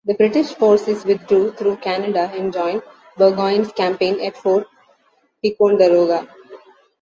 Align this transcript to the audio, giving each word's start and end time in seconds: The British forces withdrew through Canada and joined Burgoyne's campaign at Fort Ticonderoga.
The 0.03 0.15
British 0.15 0.55
forces 0.55 1.05
withdrew 1.05 1.51
through 1.51 1.75
Canada 1.77 2.21
and 2.33 2.51
joined 2.51 2.81
Burgoyne's 3.17 3.71
campaign 3.71 4.19
at 4.25 4.35
Fort 4.35 4.65
Ticonderoga. 5.43 6.27